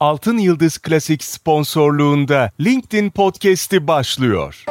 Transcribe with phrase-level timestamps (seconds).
[0.00, 4.64] Altın Yıldız Klasik sponsorluğunda LinkedIn Podcast'i başlıyor.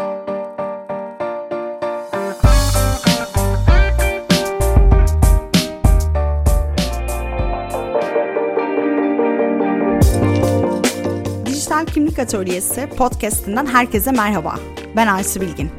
[11.46, 14.55] Dijital Kimlik Atölyesi podcast'inden herkese merhaba.
[14.96, 15.71] Ben Aysu Bilgin.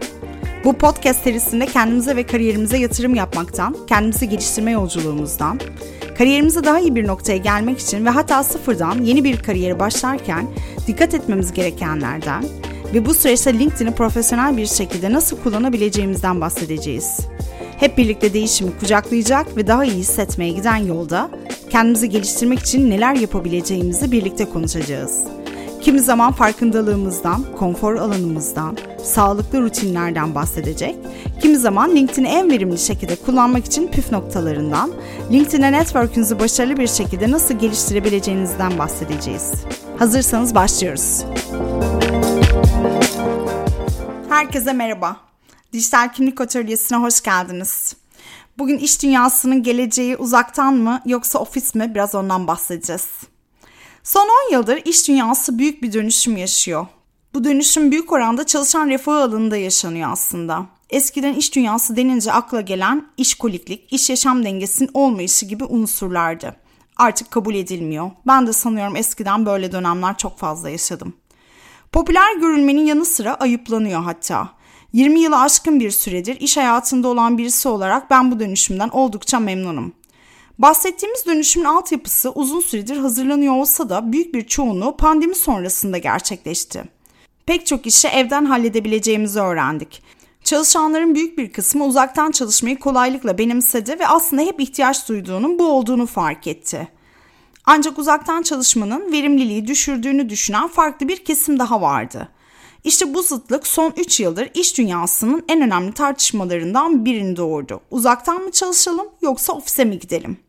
[0.65, 5.61] Bu podcast serisinde kendimize ve kariyerimize yatırım yapmaktan, kendimizi geliştirme yolculuğumuzdan,
[6.19, 10.47] kariyerimize daha iyi bir noktaya gelmek için ve hatta sıfırdan yeni bir kariyere başlarken
[10.87, 12.45] dikkat etmemiz gerekenlerden
[12.95, 17.21] ve bu süreçte LinkedIn'i profesyonel bir şekilde nasıl kullanabileceğimizden bahsedeceğiz.
[17.77, 21.31] Hep birlikte değişimi kucaklayacak ve daha iyi hissetmeye giden yolda
[21.71, 25.38] kendimizi geliştirmek için neler yapabileceğimizi birlikte konuşacağız.
[25.83, 30.97] Kimi zaman farkındalığımızdan, konfor alanımızdan, sağlıklı rutinlerden bahsedecek.
[31.43, 34.93] Kimi zaman LinkedIn'i en verimli şekilde kullanmak için püf noktalarından,
[35.33, 39.53] LinkedIn'e network'ünüzü başarılı bir şekilde nasıl geliştirebileceğinizden bahsedeceğiz.
[39.99, 41.25] Hazırsanız başlıyoruz.
[44.29, 45.17] Herkese merhaba.
[45.73, 47.97] Dijital Kimlik Atölyesi'ne hoş geldiniz.
[48.59, 53.07] Bugün iş dünyasının geleceği uzaktan mı yoksa ofis mi biraz ondan bahsedeceğiz.
[54.09, 56.87] Son 10 yıldır iş dünyası büyük bir dönüşüm yaşıyor.
[57.35, 60.67] Bu dönüşüm büyük oranda çalışan refahı alanında yaşanıyor aslında.
[60.91, 66.57] Eskiden iş dünyası denince akla gelen işkoliklik, iş yaşam dengesinin olmayışı gibi unsurlardı.
[66.97, 68.11] Artık kabul edilmiyor.
[68.27, 71.15] Ben de sanıyorum eskiden böyle dönemler çok fazla yaşadım.
[71.93, 74.49] Popüler görülmenin yanı sıra ayıplanıyor hatta.
[74.93, 79.93] 20 yılı aşkın bir süredir iş hayatında olan birisi olarak ben bu dönüşümden oldukça memnunum.
[80.59, 86.85] Bahsettiğimiz dönüşümün altyapısı uzun süredir hazırlanıyor olsa da büyük bir çoğunluğu pandemi sonrasında gerçekleşti.
[87.47, 90.03] Pek çok işi evden halledebileceğimizi öğrendik.
[90.45, 96.07] Çalışanların büyük bir kısmı uzaktan çalışmayı kolaylıkla benimsedi ve aslında hep ihtiyaç duyduğunun bu olduğunu
[96.07, 96.89] fark etti.
[97.65, 102.29] Ancak uzaktan çalışmanın verimliliği düşürdüğünü düşünen farklı bir kesim daha vardı.
[102.85, 107.81] İşte bu zıtlık son 3 yıldır iş dünyasının en önemli tartışmalarından birini doğurdu.
[107.91, 110.48] Uzaktan mı çalışalım yoksa ofise mi gidelim?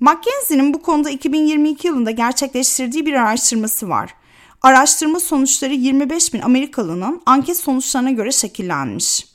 [0.00, 4.14] McKinsey'nin bu konuda 2022 yılında gerçekleştirdiği bir araştırması var.
[4.62, 9.26] Araştırma sonuçları 25 bin Amerikalının anket sonuçlarına göre şekillenmiş.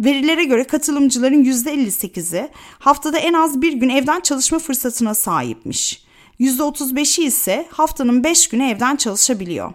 [0.00, 2.48] Verilere göre katılımcıların %58'i
[2.78, 6.04] haftada en az bir gün evden çalışma fırsatına sahipmiş.
[6.40, 9.72] %35'i ise haftanın 5 günü evden çalışabiliyor.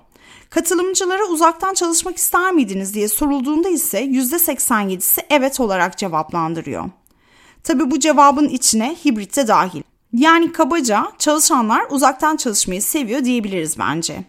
[0.49, 6.89] Katılımcılara uzaktan çalışmak ister miydiniz diye sorulduğunda ise %87'si evet olarak cevaplandırıyor.
[7.63, 9.92] Tabi bu cevabın içine hibrit de dahil.
[10.13, 14.25] Yani kabaca çalışanlar uzaktan çalışmayı seviyor diyebiliriz bence.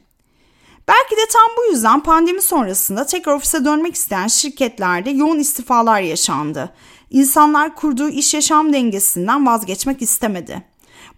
[0.89, 6.75] Belki de tam bu yüzden pandemi sonrasında tekrar ofise dönmek isteyen şirketlerde yoğun istifalar yaşandı.
[7.11, 10.62] İnsanlar kurduğu iş yaşam dengesinden vazgeçmek istemedi.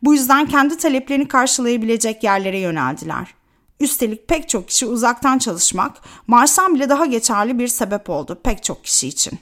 [0.03, 3.34] Bu yüzden kendi taleplerini karşılayabilecek yerlere yöneldiler.
[3.81, 8.84] Üstelik pek çok kişi uzaktan çalışmak maaştan bile daha geçerli bir sebep oldu pek çok
[8.84, 9.38] kişi için.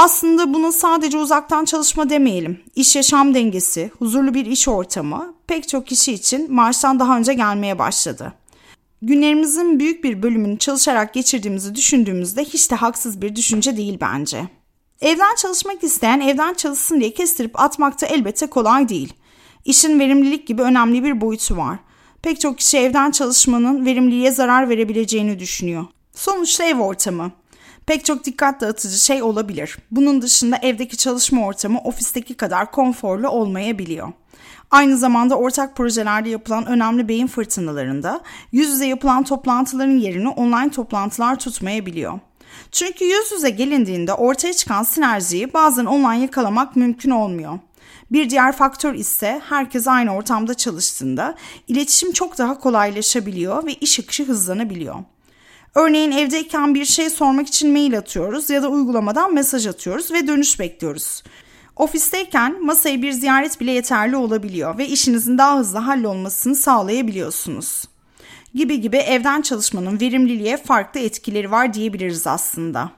[0.00, 2.60] Aslında bunu sadece uzaktan çalışma demeyelim.
[2.74, 7.78] İş yaşam dengesi, huzurlu bir iş ortamı pek çok kişi için maaştan daha önce gelmeye
[7.78, 8.32] başladı.
[9.02, 14.44] Günlerimizin büyük bir bölümünü çalışarak geçirdiğimizi düşündüğümüzde hiç de haksız bir düşünce değil bence.
[15.00, 19.14] Evden çalışmak isteyen evden çalışsın diye kestirip atmakta elbette kolay değil.
[19.64, 21.78] İşin verimlilik gibi önemli bir boyutu var.
[22.22, 25.86] Pek çok kişi evden çalışmanın verimliliğe zarar verebileceğini düşünüyor.
[26.14, 27.39] Sonuçta ev ortamı.
[27.90, 29.78] Pek çok dikkat dağıtıcı şey olabilir.
[29.90, 34.12] Bunun dışında evdeki çalışma ortamı ofisteki kadar konforlu olmayabiliyor.
[34.70, 38.20] Aynı zamanda ortak projelerde yapılan önemli beyin fırtınalarında
[38.52, 42.20] yüz yüze yapılan toplantıların yerini online toplantılar tutmayabiliyor.
[42.72, 47.58] Çünkü yüz yüze gelindiğinde ortaya çıkan sinerjiyi bazen online yakalamak mümkün olmuyor.
[48.12, 51.34] Bir diğer faktör ise herkes aynı ortamda çalıştığında
[51.68, 54.96] iletişim çok daha kolaylaşabiliyor ve iş akışı hızlanabiliyor.
[55.74, 60.60] Örneğin evdeyken bir şey sormak için mail atıyoruz ya da uygulamadan mesaj atıyoruz ve dönüş
[60.60, 61.22] bekliyoruz.
[61.76, 67.84] Ofisteyken masaya bir ziyaret bile yeterli olabiliyor ve işinizin daha hızlı hallolmasını sağlayabiliyorsunuz.
[68.54, 72.90] Gibi gibi evden çalışmanın verimliliğe farklı etkileri var diyebiliriz aslında.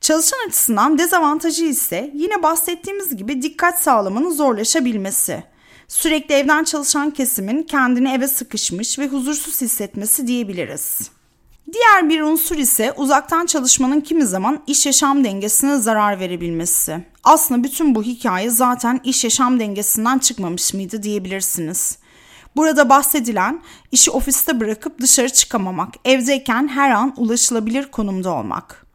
[0.00, 5.44] Çalışan açısından dezavantajı ise yine bahsettiğimiz gibi dikkat sağlamanın zorlaşabilmesi.
[5.88, 11.10] Sürekli evden çalışan kesimin kendini eve sıkışmış ve huzursuz hissetmesi diyebiliriz.
[11.72, 17.04] Diğer bir unsur ise uzaktan çalışmanın kimi zaman iş yaşam dengesine zarar verebilmesi.
[17.24, 21.98] Aslında bütün bu hikaye zaten iş yaşam dengesinden çıkmamış mıydı diyebilirsiniz.
[22.56, 23.62] Burada bahsedilen
[23.92, 28.86] işi ofiste bırakıp dışarı çıkamamak, evdeyken her an ulaşılabilir konumda olmak.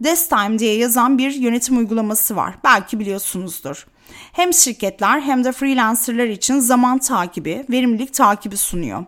[0.00, 2.54] Desktime diye yazan bir yönetim uygulaması var.
[2.64, 3.86] Belki biliyorsunuzdur.
[4.32, 9.04] Hem şirketler hem de freelancerlar için zaman takibi, verimlilik takibi sunuyor.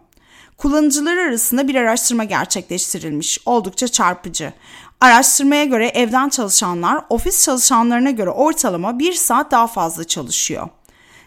[0.59, 3.39] Kullanıcılar arasında bir araştırma gerçekleştirilmiş.
[3.47, 4.53] Oldukça çarpıcı.
[5.01, 10.69] Araştırmaya göre evden çalışanlar ofis çalışanlarına göre ortalama bir saat daha fazla çalışıyor.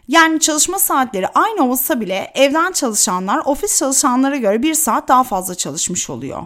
[0.08, 5.56] Yani çalışma saatleri aynı olsa bile evden çalışanlar ofis çalışanlara göre bir saat daha fazla
[5.56, 6.46] çalışmış oluyor.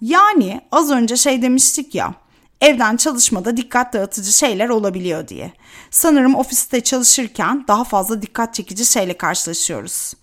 [0.00, 2.14] Yani az önce şey demiştik ya,
[2.60, 5.52] evden çalışmada dikkat dağıtıcı şeyler olabiliyor diye.
[5.90, 10.14] Sanırım ofiste çalışırken daha fazla dikkat çekici şeyle karşılaşıyoruz.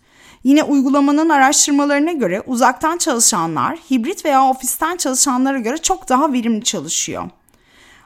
[0.47, 7.29] Yine uygulamanın araştırmalarına göre uzaktan çalışanlar hibrit veya ofisten çalışanlara göre çok daha verimli çalışıyor.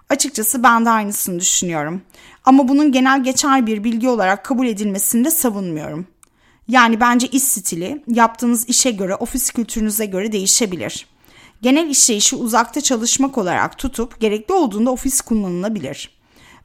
[0.09, 2.01] Açıkçası ben de aynısını düşünüyorum.
[2.45, 6.07] Ama bunun genel geçer bir bilgi olarak kabul edilmesini de savunmuyorum.
[6.67, 11.07] Yani bence iş stili yaptığınız işe göre, ofis kültürünüze göre değişebilir.
[11.61, 16.09] Genel işleyişi uzakta çalışmak olarak tutup gerekli olduğunda ofis kullanılabilir.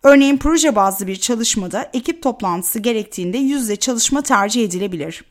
[0.03, 5.25] Örneğin proje bazlı bir çalışmada ekip toplantısı gerektiğinde yüzde çalışma tercih edilebilir.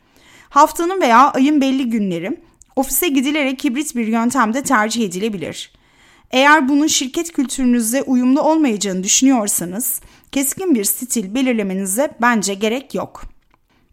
[0.50, 2.40] Haftanın veya ayın belli günleri
[2.76, 5.72] ofise gidilerek hibrit bir yöntemde tercih edilebilir.
[6.32, 10.02] Eğer bunun şirket kültürünüzle uyumlu olmayacağını düşünüyorsanız
[10.32, 13.24] keskin bir stil belirlemenize bence gerek yok.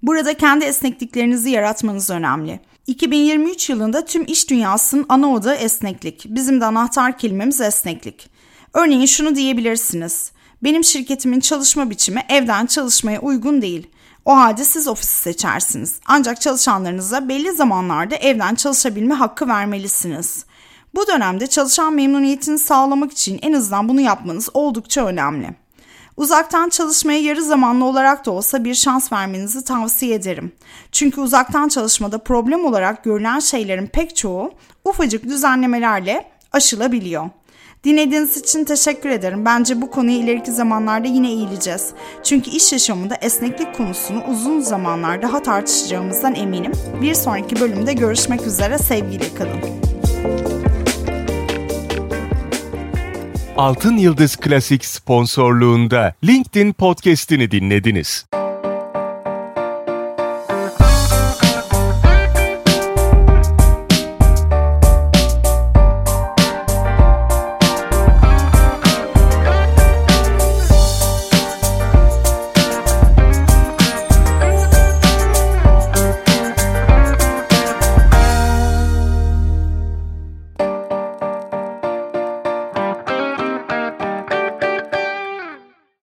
[0.02, 2.60] Burada kendi esnekliklerinizi yaratmanız önemli.
[2.86, 6.24] 2023 yılında tüm iş dünyasının ana odağı esneklik.
[6.28, 8.30] Bizim de anahtar kelimemiz esneklik.
[8.74, 10.32] Örneğin şunu diyebilirsiniz.
[10.62, 13.86] Benim şirketimin çalışma biçimi evden çalışmaya uygun değil.
[14.24, 16.00] O halde siz ofisi seçersiniz.
[16.06, 20.44] Ancak çalışanlarınıza belli zamanlarda evden çalışabilme hakkı vermelisiniz.
[20.94, 25.50] Bu dönemde çalışan memnuniyetini sağlamak için en azından bunu yapmanız oldukça önemli.
[26.16, 30.52] Uzaktan çalışmaya yarı zamanlı olarak da olsa bir şans vermenizi tavsiye ederim.
[30.92, 34.52] Çünkü uzaktan çalışmada problem olarak görülen şeylerin pek çoğu
[34.84, 37.30] ufacık düzenlemelerle aşılabiliyor.
[37.84, 39.44] Dinlediğiniz için teşekkür ederim.
[39.44, 41.90] Bence bu konuyu ileriki zamanlarda yine eğileceğiz.
[42.22, 46.72] Çünkü iş yaşamında esneklik konusunu uzun zamanlar daha tartışacağımızdan eminim.
[47.02, 48.78] Bir sonraki bölümde görüşmek üzere.
[48.78, 49.60] Sevgiyle kalın.
[53.56, 58.26] Altın Yıldız Klasik sponsorluğunda LinkedIn podcast'ini dinlediniz.